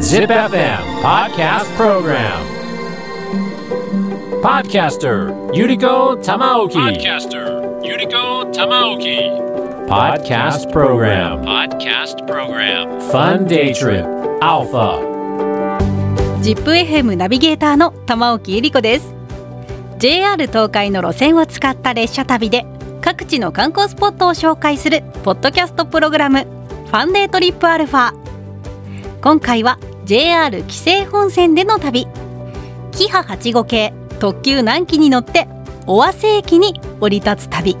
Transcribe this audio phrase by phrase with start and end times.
[0.00, 2.40] Zip FM Podcast Program
[4.40, 9.28] Podcaster Yuriko Tamaoki Podcaster Yuriko Tamaoki.
[9.88, 13.00] Podcast Program Podcast Program.
[13.10, 14.06] Fun Day Trip
[14.40, 14.98] Alpha
[16.40, 19.14] ZIPFM ナビゲーターの玉置ゆり子です
[19.98, 22.64] JR 東海の路線を使った列車旅で
[23.02, 26.55] 各地の観光スポットを紹介するポッドキャストプログラム
[26.86, 28.14] ファンデートリップアルファ。
[29.20, 32.06] 今回は JR 紀勢本線での旅。
[32.92, 35.48] キハ8号系特急南紀に乗って
[35.88, 37.76] 尾鷲駅に降り立つ旅。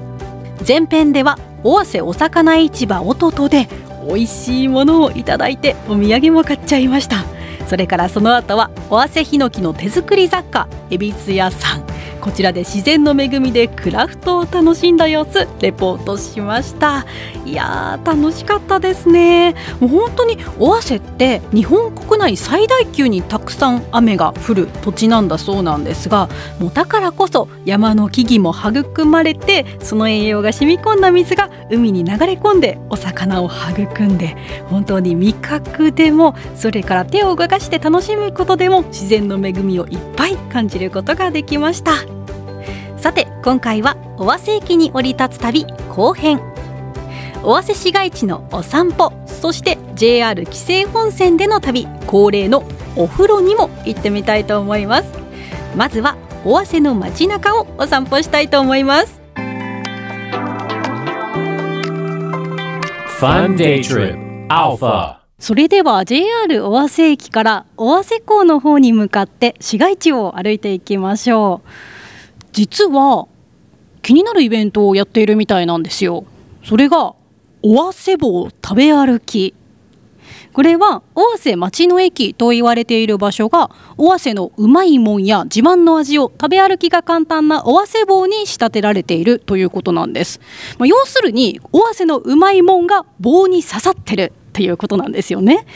[0.66, 3.68] 前編では尾鷲お魚市場おととで
[4.08, 7.24] 美味しいものをいただいてお土産も買っちゃいました。
[7.68, 11.85] それからその後は尾鷲ヒノキの手作り雑貨恵比寿屋さん。
[12.26, 17.06] こちらで自然の恵みでクラフトを楽しんだ様子レポートしました。
[17.44, 19.54] いやー楽しかったですね。
[19.78, 26.28] もう本当に尾鷲って日本国内最大級にたくさん雨が降る土地なんだそうなんですが
[26.58, 34.36] もうだからこそ山の木々も育まれてその栄養が染み込んだ水が海に流れ込んでお魚を育んで
[34.68, 42.15] 本当に味覚でもそれから手を動かして楽しむことでも自然の恵みをいっぱい感じることができました。
[43.06, 46.40] さて今回は尾鷲駅に降り立つ旅後編。
[47.44, 52.64] 尾鷲市街地のお散歩そして JR 紀勢本線での旅恒例の
[52.96, 55.12] お風呂にも行ってみたいと思います。
[55.76, 59.22] まずは尾鷲の街中をお散歩したいと思います。
[63.20, 71.95] Fun Day Trip Alpha それでは JR 尾鷲駅から尾鷲港の方に向かって市街地を歩いていきましょう
[72.56, 73.28] 実は
[74.00, 76.24] 気になるイベントをやっているみたいなんですよ。
[76.64, 77.14] それが
[77.62, 79.54] 尾鷲棒食べ歩き。
[80.54, 90.40] これは尾鷲町の駅と言われている場所が尾鷲のうまいもんや自慢の味を食べ歩きが簡単な尾鷲棒に仕立てられているということなんです、
[90.78, 95.66] まあ、要するに尾鷲のうまいもんが棒に刺さってるっていうことなんですよね。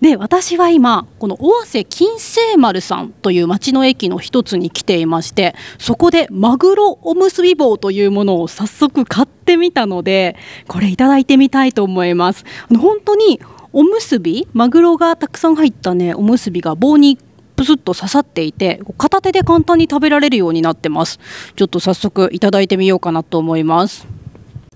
[0.00, 10.36] で私は今この尾鷲金星丸さんという町の駅の一つに来ていましてそこでマグロおむすび棒というものを早速買ってみたので
[10.68, 12.44] これいただいてみたいと思います。
[12.70, 13.40] 本当に
[13.72, 17.18] おむすびマグロがたくさん入ったねおむすびが棒に
[17.54, 21.20] プスッと刺さっていて片手で簡単に食べられるようになってます。
[21.56, 24.08] ちょっと早速いただいてみようかなと思います。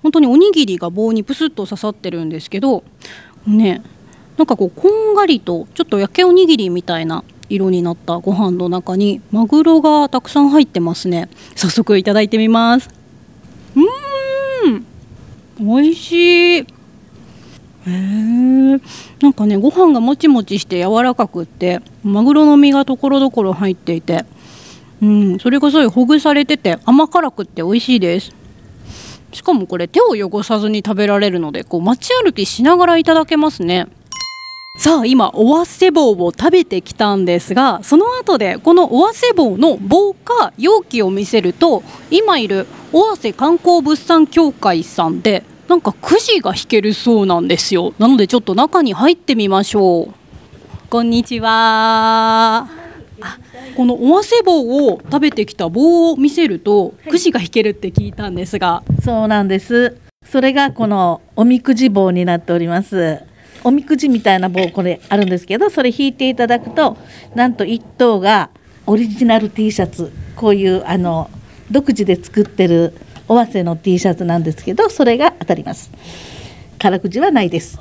[0.03, 2.85] 本当におにぎりが棒にプスッと刺さってるんですけど
[3.47, 3.83] ね
[4.37, 11.29] なんかこうこんがりとちょっと焼けおにぎりみたいな色になったご飯の中にマグロがたくさん入ってますね。
[11.55, 12.89] 早速いただいてみます。
[13.77, 14.87] うん。
[15.61, 16.59] 美味しい。
[16.59, 16.67] へ
[17.87, 17.91] え
[19.21, 24.25] なんかねご飯がもちもちして柔らかくってマグロの身がところどころ入っていて。
[25.03, 25.39] うん。
[25.39, 28.33] それがすごいほぐされてて甘辛くって美味しいです。
[29.33, 33.87] しかもこれ手を汚さずに食べられるのでこう街歩きしながらいただけますね。
[34.77, 50.15] さあ今おわせ棒を食べてきたんですがその後でこのおわせ棒の棒か容器を見せると今いる尾鷲観光物産協会さんでなんかくじが引けるそうなんですよなのでちょっと中に入ってみましょう
[50.91, 52.69] こんにちは
[53.21, 53.39] あ
[53.77, 59.97] このおわせ棒を食べてきた棒を見せるとくじが引けるって聞いたんですがそうなんです。
[60.25, 63.21] それがこのおみくじ棒になっております。
[63.65, 66.97] おみくじみたいな棒これあるんですけど、それ引いていただくと、
[67.35, 68.51] なんと一等が
[68.87, 71.31] オリジナル T シャツ、こういうあの
[71.71, 72.95] 独自で作ってる
[73.27, 75.91] 尾鷲の T シャツなんですけど、それが当たります。
[76.79, 77.81] からくじはないです。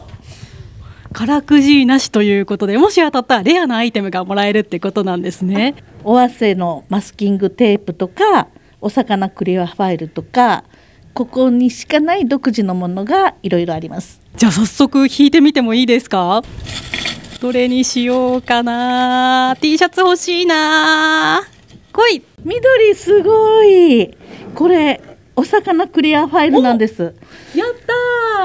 [1.12, 8.48] からくじなしということでもし当たったらレアなアイテムがもらえるってことなんですね尾鷲のマスキングテープとか、
[8.82, 10.64] お魚クリアファイルとか、
[11.14, 14.23] ここにしかない独自のものがいろいろあります。
[14.36, 16.42] じゃあ早速引いてみてもいいですか？
[17.40, 21.44] どれにしようかな？T シャツ欲しいな。
[21.92, 22.24] 来い。
[22.44, 24.16] 緑すごい。
[24.56, 25.02] これ
[25.36, 27.16] お魚クリアファイルなんです。
[27.56, 27.68] やっ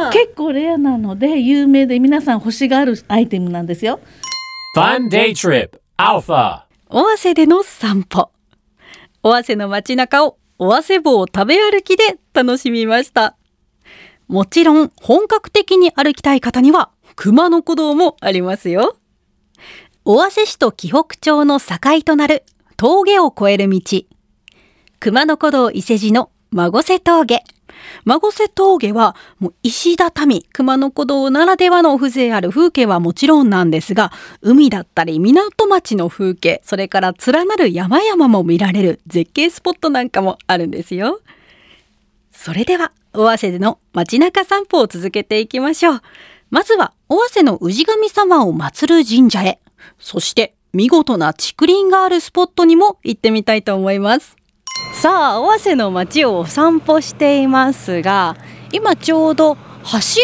[0.03, 0.13] たー。
[0.13, 4.01] 結構レアなので有名で皆さん欲しがるアイテムなんですよ。
[4.77, 6.63] Fun Day Trip Alpha.
[6.91, 8.31] 尾鷲での散歩。
[9.23, 13.37] 尾鷲の街中を尾鷲棒を食べ歩きで楽しみました
[14.29, 18.97] もちろん本格的に歩きたい方には熊野古道もありますよ。
[20.05, 22.45] 尾鷲市と紀北町の境となる
[22.77, 23.81] 峠を越える道。
[25.01, 27.43] 熊野古道伊勢路の孫瀬峠。
[28.05, 41.21] 孫瀬峠はもう石畳熊野古道ならではの風情ある風景はもちろんなんですが海だったり港町の風景それから連なる山々も見られる絶景スポットなんかもあるんですよ。
[42.33, 46.03] それでは尾鷲での街中散歩を続けていきましょう。
[46.51, 49.59] まずは尾鷲の氏神様を祀る神社へ。
[49.99, 54.37] そして見事な竹林があるスポットにも行ってみたいと思います。
[54.95, 58.37] さあ尾鷲の街をお散歩していますが
[58.71, 59.57] 今ちょうど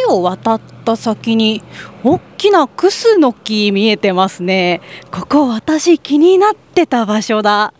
[0.06, 1.62] 橋を渡った先に
[2.04, 4.80] 大きなクスの木見えてますね。
[5.10, 7.74] ここ私気になってた場所だ。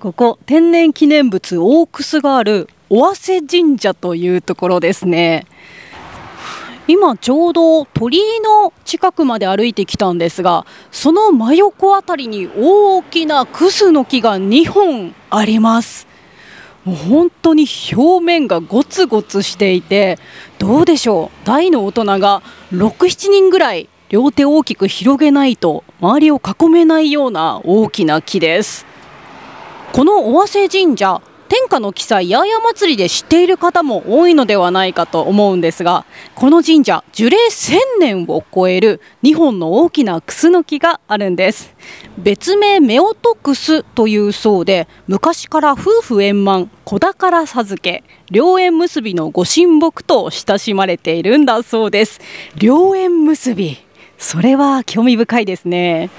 [0.00, 5.44] ここ天然記念物大クスがある尾鷲神社というところですね。
[6.88, 16.06] 今ちょうど鳥居の近くまで歩いてきたんですがその真横あたりに大きなクスの木が2本あります。
[16.86, 20.18] もう本当に表面がゴツゴツしていて
[20.58, 21.46] どうでしょう？
[21.46, 22.42] 大の大人が
[22.72, 28.88] 67人ぐらい両手を大きく広げないと周りを囲めないような大きな木です。
[29.92, 36.06] この尾鷲神社天下の記載八重祭りで知っている方も多いのではないかと思うんですが
[36.36, 41.74] この神社樹齢1000年を超える2本の大きなクスの木があるんです。
[42.16, 52.20] 別名夫婦クスというそうで昔から夫婦円満子宝授け良縁結びのご神木と親しまれているんだそうです。
[52.60, 53.76] 良縁結び。
[54.18, 56.10] それは興味深いですね。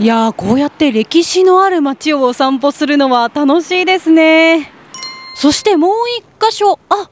[0.00, 4.70] いやーこうやって歴史のある街をお散歩するのは楽しいですね。
[5.34, 7.10] そしてもう一箇所あ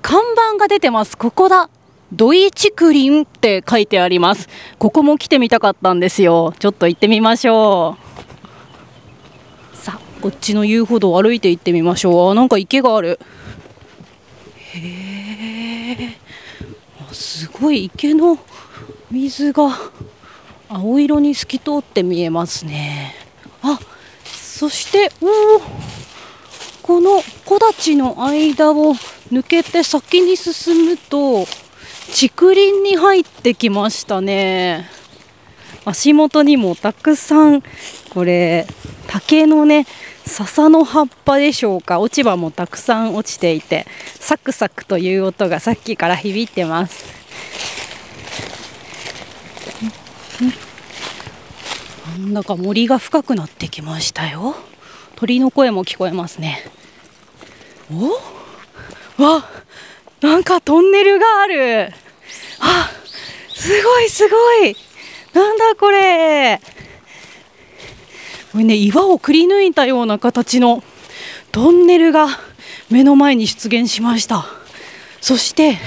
[0.00, 1.18] 看板が出てます。
[1.18, 1.68] ここだ。
[2.12, 4.48] 土井竹林って書いてあります。
[4.78, 6.54] ここも来てみたかったんですよ。
[6.60, 7.96] ちょっと行ってみましょ
[9.74, 9.76] う。
[9.76, 12.30] さあこっちの遊歩道を歩いて行ってみましょう。
[12.30, 13.18] あなんか池がある。
[14.74, 16.16] へえ
[17.10, 18.38] すごい池の
[19.10, 19.76] 水が。
[20.72, 23.12] 青色に透き通って見えますね。
[23.60, 23.76] あ
[24.24, 25.60] そしておお
[26.80, 28.94] この木立の間を
[29.32, 31.44] 抜けて先に進むと
[32.08, 34.88] 竹林に入ってきましたね。
[35.84, 37.62] 足元にもたくさん
[38.10, 38.64] これ
[39.08, 39.86] 竹のね
[40.24, 41.98] 笹の葉っぱでしょうか。
[41.98, 43.86] 落ち葉もたくさん落ちていて
[44.20, 47.04] サクサクという音がさっきから響いてます。
[50.42, 54.56] なんだか森が深くなってきましたよ。
[55.16, 56.64] 鳥の声も聞こえますね。
[57.92, 59.22] お？
[59.22, 59.44] わ？
[60.20, 61.92] なんかトンネルがある。
[62.60, 62.90] あ
[63.48, 64.76] すごいすごい。
[65.34, 66.60] なんだこれ。
[68.52, 70.82] これね岩をくり抜いたような形の
[71.52, 72.28] トンネルが
[72.90, 74.46] 目の前に出現しました。
[75.20, 75.78] そして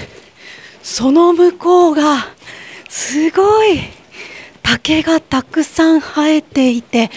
[0.84, 2.28] その向こうが
[2.88, 3.82] すごい。
[4.64, 7.12] 竹がたくさん生えていて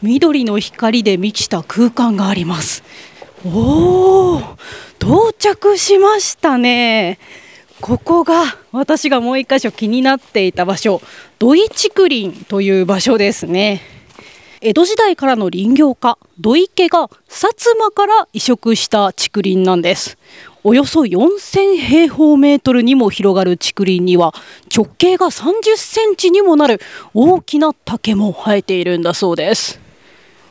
[0.00, 2.82] 緑の光で満ちた空間があります。
[3.44, 4.40] おお
[4.98, 7.18] 到着しましたね。
[7.80, 11.02] ここが私がもう一箇所気になっていた場所
[11.40, 13.82] 土井竹林という場所ですね。
[14.60, 20.16] 江戸時代からの林業家土井家が薩摩から移植した竹林なんです。
[20.64, 24.32] およそ4000平方メートルにも広がる竹林には
[24.74, 26.80] 直径が30センチにもなる
[27.14, 29.80] 大きな竹も生えているんだそうです。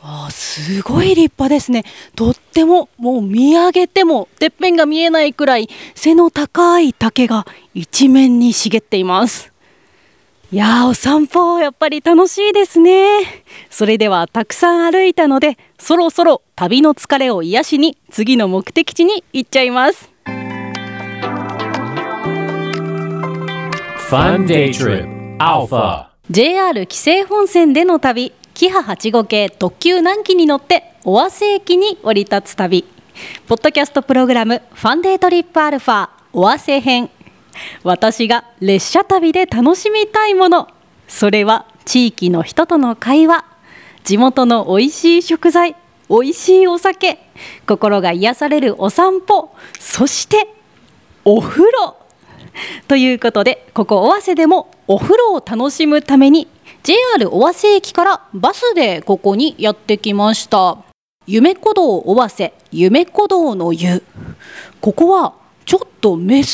[0.04, 1.84] あすごい立派ですね。
[2.16, 9.51] とってももう見上げてもてっぺんが見えないくらい背の高い竹が一面に茂っています。
[10.52, 13.22] いやーお散歩やっぱり楽しいですね。
[13.70, 20.12] それではたくさん歩いたのでそろそろ旅の疲れを癒しに次の目的地に行っちゃいます。
[24.10, 26.08] Fun Day Trip Alpha.
[26.28, 32.84] JR 紀勢本線での旅キハ85系特急南紀に乗って尾鷲駅に降り立つ旅。
[33.48, 37.08] ポッドキャストプログラムファンデートリップアルファ尾鷲編
[37.84, 40.68] 私が列車旅で楽しみたいもの。
[41.08, 43.44] それは地域の人との会話。
[44.04, 45.76] 地元の美味しい食材。
[46.08, 47.18] 美味しいお酒。
[47.66, 49.50] 心が癒されるお散歩。
[49.78, 50.48] そして
[51.24, 51.96] お風呂。
[52.88, 56.48] ということでここ尾鷲でもお風呂を楽しむために
[56.82, 60.78] JR 尾鷲駅からバスでここにやってきました。
[61.26, 62.52] 夢古道尾鷲。
[62.72, 64.02] 夢古道の湯。
[64.80, 66.46] ここはちょっと珍し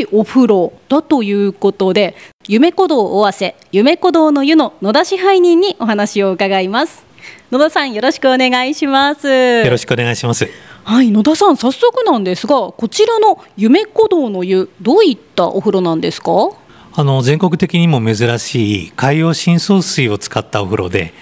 [0.00, 2.16] いお風呂だということで
[2.48, 7.06] 夢古道尾鷲夢古道の湯の野田支配人にお話を伺います。
[7.50, 9.28] 野田さんよろしくお願いします。
[9.28, 10.48] よろしくお願いします。
[10.84, 16.32] はい野田さん早速なんですがこちらの夢鼓動の湯どういったお風呂なんですか？
[16.94, 21.12] あの全国的にも珍しい海洋深層水を使ったお風呂で、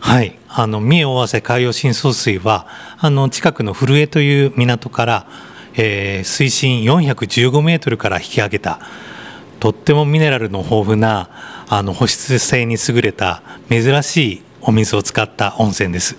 [0.00, 2.66] はい、あの三重尾鷲海洋深層水は
[2.98, 5.26] あの近くの古江という港から、
[5.78, 8.80] えー水深415メートルから引き上げた
[9.60, 11.30] とってもミネラルの豊富な
[11.68, 16.16] あの保湿性に優れた珍しいお水を使った温泉です。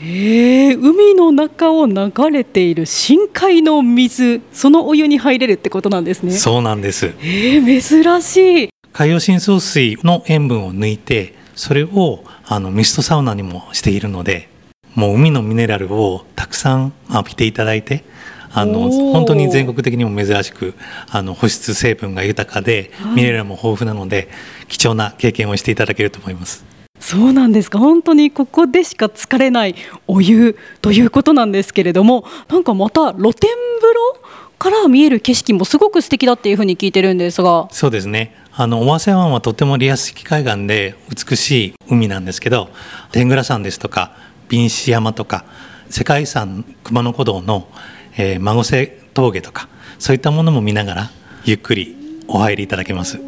[0.00, 7.14] へえ海の中を流れている深海の水そのお湯に入れるってことなんですねそうなんです。
[7.18, 14.48] へえ珍しい海洋深層水の塩分を抜いてそれをあのミストサウナにもしているので
[14.94, 18.04] もう海のミネラルをたくさん浴びていただいて
[18.52, 20.74] あの本当に全国的にも珍しく
[21.10, 24.28] あの保湿成分が豊かで、ミネラルも豊富なので
[24.68, 26.64] 貴重な経験をしていただけると思います。
[27.00, 27.78] そうなんですか。
[27.78, 29.74] 本当にここでしか浸れない
[30.06, 33.50] お湯ということなんですけれどもなんかまた露天
[33.80, 34.20] 風呂
[34.58, 37.68] から見える景色もすごく素敵だっていうふうに聞いてるんですが。
[37.70, 38.34] そうですね。
[38.52, 42.70] あの尾鷲湾はとてもリアス式海岸で美しい海なんですけど
[43.12, 44.16] 天狗山ですとか
[44.48, 45.44] 瓶子山とか
[45.90, 47.68] 世界遺産熊野古道の、
[48.16, 49.68] えー、孫瀬峠とか
[49.98, 51.10] そういったものも見ながら
[51.44, 51.96] ゆっくり
[52.28, 53.18] お入りいただけます。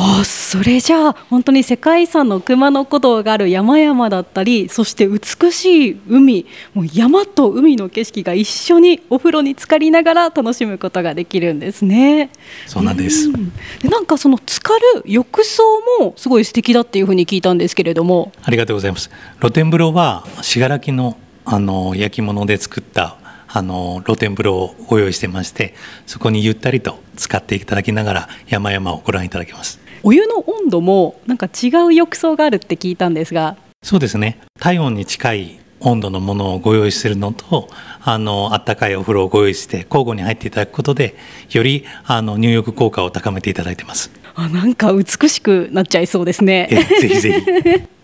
[0.00, 12.30] あそれじゃあ本当に世界遺産の熊野古道がある山々だったりそして美しい海もう山と海の景色が一緒にお風呂に浸かりながら楽しむことができるんですね。
[12.66, 13.32] そうなんです、
[13.82, 15.62] でなんかその浸かる浴槽
[15.98, 18.30] もすごい素敵だっていうふうに聞いたんですけれども。
[18.42, 19.10] ありがとうございます。
[19.40, 21.16] 露天風呂は信楽の
[21.50, 23.16] あの焼き物で作った
[23.48, 25.74] あの露天風呂をご用意してまして
[26.06, 29.80] そこにゆったりと使っていただきながら山々をご覧いただけます。
[30.02, 33.56] お湯の温度もなんか違う浴槽があるって聞いたんですが。
[33.82, 34.38] そうですね。
[34.60, 37.68] 体温に近い温度のものをご用意するのと
[38.02, 41.16] あのあったかいお風呂をご用意して交互に入っていただくことで
[41.50, 44.10] よりあの入浴効果を高めていただいてます。
[44.34, 46.68] あなんか美しくなっちゃいそうですね。
[46.70, 47.88] えぜひぜひ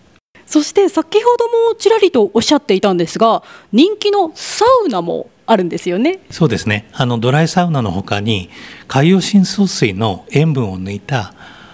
[0.45, 6.19] そして先ほどもちらりとおっしゃっていたんですが人気のサウナもあるんですよね。
[6.31, 6.89] そうですね。
[6.93, 8.49] あのドライサウナの他に
[8.87, 11.33] 海洋深層水の塩分を抜いた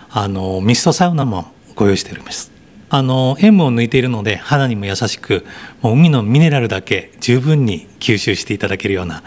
[0.10, 2.52] あのミストサウナもご用意しております。
[2.90, 5.46] あの塩分を抜いているので肌にも優しく
[5.82, 9.24] もう海のミネラルだけ十分に吸収していただけるような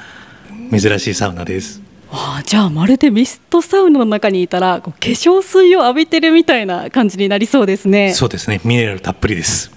[0.70, 1.80] 珍しいサウナです。
[2.16, 8.14] ああじゃあまるでミストサウナの中にいたらこう化粧水を浴びてるみたいな感じになりそうですね。
[8.14, 9.72] そうですねミネラルたっぷりです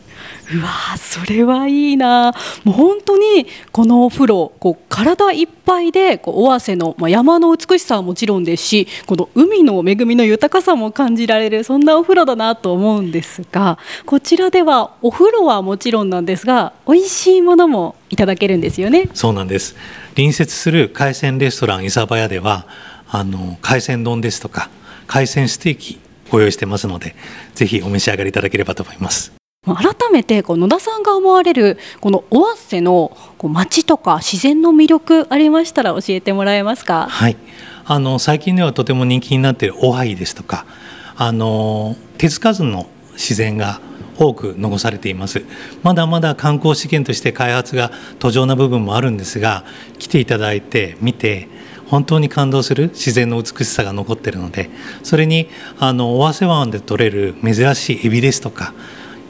[0.54, 2.34] うわそれはいいな。
[2.64, 19.10] もう本当にこのお風呂こう体いっぱいでこう尾鷲の、まあ、山の美しさはもちろんですしこの海の恵みの豊かさも感じられるそんなお風呂だなと思うんですがこちらではお風呂はもちろんなんですが美味しいものもいただけるんですよね。
[19.14, 19.76] そうなんです。
[20.16, 22.66] 隣接する海鮮レストラン伊沢屋では
[23.10, 24.70] あの海鮮丼ですとか
[25.08, 26.00] 海鮮ステーキ
[26.30, 27.16] ご用意してますので
[27.54, 29.37] ぜひお召し上がりいただければと思います。
[29.76, 37.08] 改めてこう野田さんが思われるこの尾鷲のこう街とか自然の魅力ありましたら教えてもらえますか？
[37.10, 37.38] はい、
[37.86, 40.66] あの最近ではとても人気になっているオハイですとか
[41.16, 43.82] あの手つかずの自然が
[44.20, 45.44] 多く残されています
[45.84, 49.64] まだまだ観光資源として開発が途上な部分もあるんですが
[50.00, 51.48] 来ていただいて見て
[51.88, 54.70] 本当に感動する自然の美しさが残っているので
[55.04, 58.74] それにあの尾鷲湾で取れる珍しいエビですとか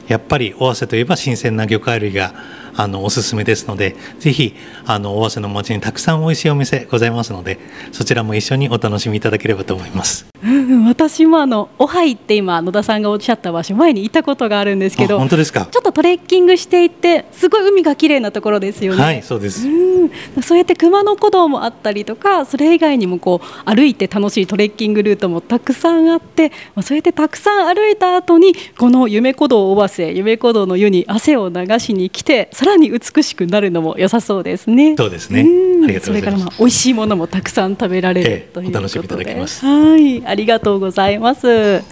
[0.08, 2.34] やっぱり尾鷲といえば新鮮な魚介類が
[2.76, 4.54] あのおすすめですのでぜひ
[4.86, 7.58] あの尾鷲の町にたくさん美味しいお店ございますので
[7.92, 10.26] そちらも一緒にお楽しみいただければと思います。
[10.42, 15.66] うん私もあのオハイって今野田さんがおっしゃった場所前にいたことがあるんですけあど本当ですか？
[15.70, 19.02] ちょっとトレッキングしていてすごい海が綺麗なところですよね。
[19.02, 19.66] はいそうです。
[19.66, 20.10] うん。
[20.42, 34.94] そうやって熊野古道もあったりとかそれ以外にもこう歩いて楽しいトレッキングルートもたくさんあって、まあ、そうやってたくさん歩いた後にこの夢古道尾鷲夢古道の湯に汗を流しに来てさらに美しくなるのも良さそうですね。
[34.96, 35.42] そうですね。
[35.42, 35.84] ん。
[35.84, 36.38] ありがとうございます。
[36.38, 38.78] それからまあ美味しいものもたくさん食べられる、ええということで。
[38.78, 39.64] お楽しみいただけます。
[39.66, 41.82] はいありがとうございます。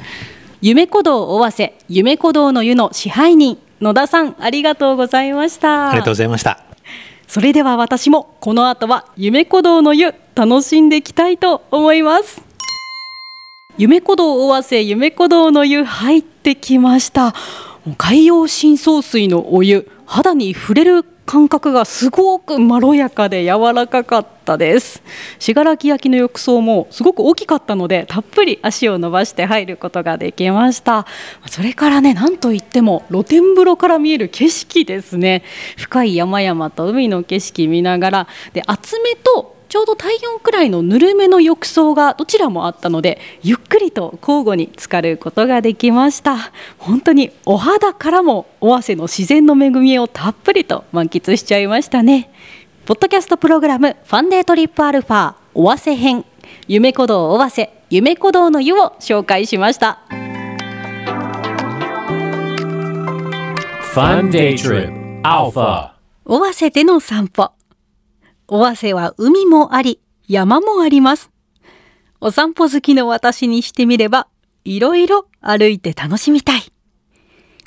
[0.61, 5.90] 夢古道尾鷲夢古道の湯の支配人野田さんありがとうございました。
[5.90, 6.61] ありがとうございました
[7.28, 12.43] それでは私もこの後は夢古道の湯楽しんでいきたいと思います
[13.76, 17.35] 夢古道尾鷲夢古道の湯入ってきました
[17.99, 25.02] 海洋深層水のお湯肌に触れる感覚がすごくまろやかで柔らかかったです。
[25.40, 31.04] 信楽焼の浴槽もすごく大きかったのでたっぷり足を伸ばして入ることができました。
[31.49, 35.42] それからねなんといっても露天風呂から見える景色ですね。
[35.76, 38.28] 深い山々と海の景色見ながら。
[38.52, 46.37] で厚めとちょうど体温くらいのぬるめの浴槽がどちらもあったのでゆっくりと交互に浸かることができました。
[46.78, 52.30] 本当にお肌からも尾鷲の自然の恵みをたっぷりと満喫しちゃいましたね。
[52.85, 56.25] ポッドキャストプログラムファンデートリップアルファ尾鷲編。
[56.68, 60.00] 夢鼓動尾鷲夢鼓動の湯を紹介しました。
[63.94, 65.90] Fun Day Trip Alpha
[66.26, 67.56] 尾鷲での散歩
[68.49, 71.31] 尾鷲は海もあり山もあります。
[72.21, 74.29] お散歩好きの私にしてみれば
[74.65, 76.62] いろいろ歩いて楽しみたい。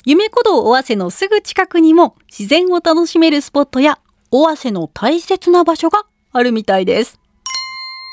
[0.06, 3.98] 夢鼓動尾鷲のすぐ近くにも自然を楽しめるスポットや
[4.30, 7.20] 尾鷲の大切な場所があるみたいです。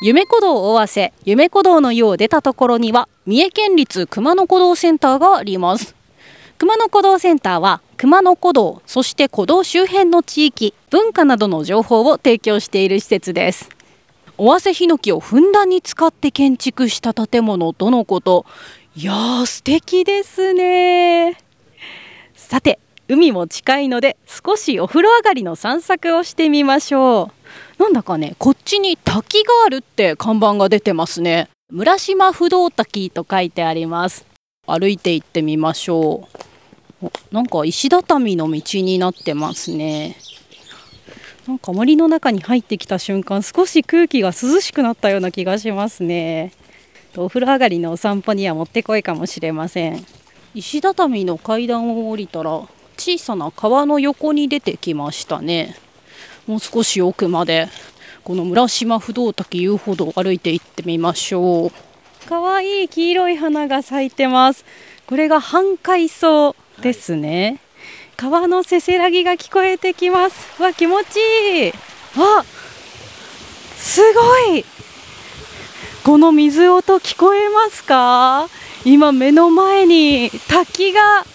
[0.03, 5.95] 夢鼓動尾鷲夢鼓動の湯を出たところには三重県立熊野古道センターがあります。
[6.57, 13.69] 熊野古道センターは熊野古道そして古道周辺の地域文化などの情報を提供している施設です。
[14.37, 18.45] 尾鷲ヒノキをふんだんに使って建築した建物とのこと。
[18.95, 21.39] いやー素敵ですね。
[22.35, 22.77] さて
[23.07, 27.31] 海も近いので少しお風呂上がりの散策をしてみましょ
[27.79, 27.81] う。
[27.81, 31.49] なんだかねこっちに滝があるって看板が出てますね。
[31.71, 34.27] 村島不動滝と書いてあります。
[34.67, 36.37] 歩いて行ってみましょう。
[37.31, 40.17] なんか石畳の道になってますね。
[41.47, 46.51] なんか森の中に入ってきた瞬間少し空気が涼しくなったような気がしますね。
[47.15, 50.05] お風呂上がりのお散歩にはもってこいかもしれません。
[50.53, 55.77] 石畳の階段を降りたら小さな川の横に出てきましたね。
[56.47, 57.69] もう少し奥まで
[58.23, 61.71] この村島不動滝遊歩道を歩いて行ってみましょう。
[62.27, 64.65] 可愛い黄色い花が咲いてます。
[65.05, 67.59] これが半海藻ですね、
[68.15, 70.61] 川のせせらぎが聞こえてきます。
[70.61, 71.73] わ気持ちいい。
[72.17, 72.43] あ
[73.75, 74.65] すごい。
[76.03, 78.47] この水音聞こえますか？
[78.85, 81.29] 今目の前に滝が現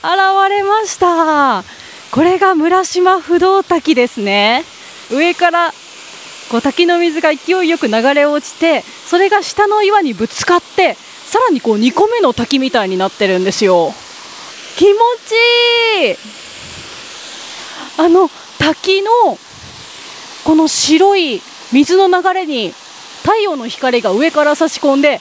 [0.48, 1.64] れました。
[2.10, 4.64] これが村島不動滝ですね。
[5.10, 5.72] 上から
[6.50, 13.92] こう滝の水が勢いよく流れ落ちてそれが下の岩にぶつかってさらにこう2個目の滝みたいになってるんですよ。
[14.76, 14.90] 気持
[15.26, 15.32] ち
[16.08, 16.16] いい。
[17.98, 19.10] あの滝の
[20.44, 21.40] この白い
[21.72, 22.72] 水の流れに
[23.22, 25.20] 太陽の光が上から差し込んで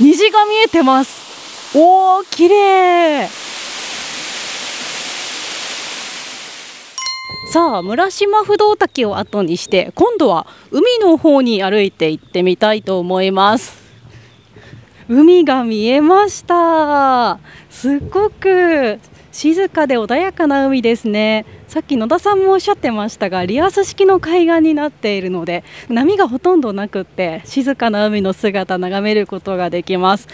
[0.00, 1.76] 虹が見えてます。
[1.76, 3.28] おー綺麗。
[7.52, 13.76] さあ村島不動滝を後にして今度は海の方に歩いて行ってみたいと思います。
[15.08, 17.38] 海が見えました。
[17.72, 19.00] すっごく
[19.32, 21.46] 静かで穏やかな海ですね。
[21.66, 30.28] さっき野田さんもおっしゃってましたがリアス式の海岸になっているので波がほとんどなくって静かな海の姿眺めることができます。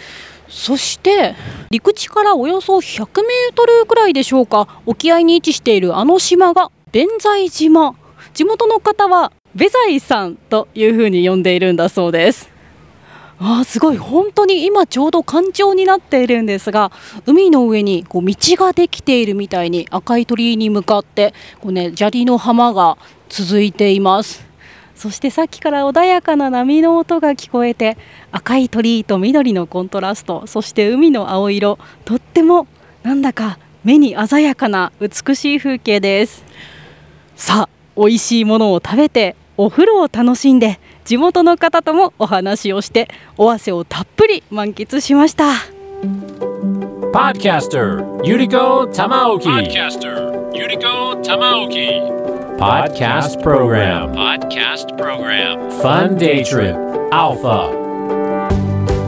[0.49, 1.33] そして
[1.71, 7.95] 陸地からおよそ100メートルくらいでしょうか沖合に位置しているあの島が弁財島。
[8.33, 12.58] 地元の方はベザイさんというふうに呼んでいるんだそうです。
[13.41, 13.97] あすごい。
[13.97, 16.91] 本当に今ちょうど干潮になっているんですが
[17.25, 22.97] 海の上にこう道ができているみたいに赤い鳥居に向かってこう、ね、砂利の浜が
[23.29, 24.45] 続いています。
[24.95, 27.97] そしてさっきから穏やかな波の音が聞こえて
[28.33, 32.67] 赤い鳥居と緑のコントラストそして海の青色とっても
[33.03, 36.43] なんだか目に鮮やかな美しい風景です。
[37.37, 45.53] さあ美味しいものを食べてお風呂を楽しんで地元の方ともお話をして尾鷲をたっぷり満喫しました。
[47.11, 48.47] パッーユール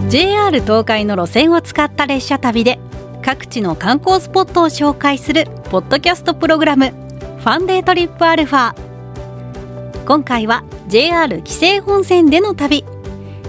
[0.09, 2.79] JR 東海の路線を使った列車旅で
[3.21, 8.73] 各地の観光スポットを紹介するポッドキャストプログラムファンデートリップアルファ
[10.05, 12.83] 今回は JR 紀勢本線での旅。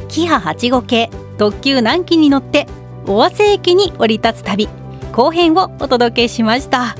[0.08, 2.68] キハ8号系特急南紀に乗って
[3.08, 4.68] 尾鷲駅に降り立つ旅。
[5.10, 6.94] 後編をお届けしました。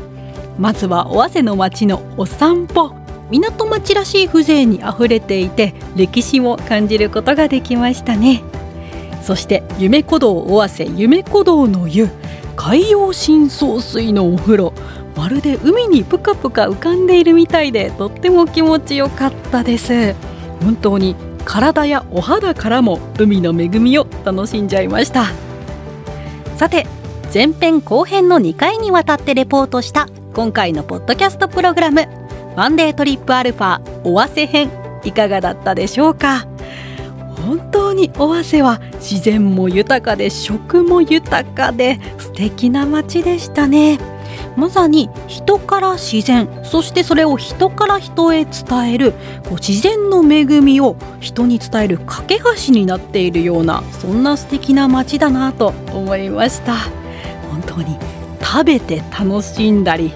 [0.59, 2.93] まずは尾鷲の町のお散歩。
[3.31, 8.43] 港町らしい風情にあふれていて歴史も感じることができましたね。
[9.23, 12.09] そして夢鼓動尾鷲夢鼓動の湯。
[12.57, 14.73] 海洋深層水のお風呂。
[15.15, 20.32] まるで海にぷかぷか浮かんでいるみたいでとっても気持ちよかったです。
[20.63, 25.27] 本当に体やお肌からも海の恵みを楽しんじゃいました。
[26.57, 26.87] さて
[27.35, 32.07] 前編後編の2回にわたってレポートした今回のポッドキャストプログラム
[32.57, 34.71] ワンデートリップアルファ尾鷲編
[35.03, 36.47] いかがだったでしょうか？
[37.45, 43.99] 本当に尾鷲は自然も豊かで食も豊かで素敵な街でしたね。
[44.57, 49.13] まさに人から自然そしてそれを人から人へ伝える
[49.45, 56.75] こう自然の恵みを人に伝える架け橋になっているようなそんな素敵な街だなと思いました。
[57.51, 57.99] 本当に
[58.41, 60.13] 食べて楽しんだり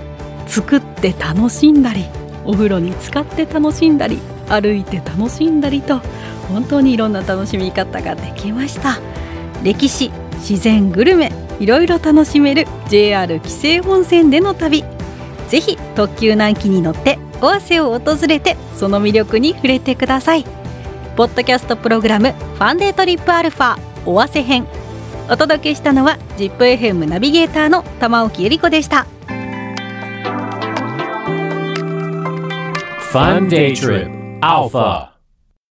[0.47, 2.05] 作って楽しんだり
[2.45, 4.19] お風呂に使って楽しんだり
[4.49, 6.01] 歩いて楽しんだりと
[6.49, 9.01] 本当にいろんな楽しみ方ができました。
[9.63, 14.85] 歴史自然グルメいろいろ楽しめる JR 紀勢本線での旅。
[15.49, 20.45] ぜひ特急南紀に乗って尾鷲を訪れてその魅力に触れてください。
[21.17, 24.67] ポッドキャストプログラムファンデートリップアルファ尾鷲編。
[25.29, 29.07] お届けしたのは ZIPFM ナビゲーターの玉置恵理子でした。
[33.13, 35.16] Fun Day Trip Alpha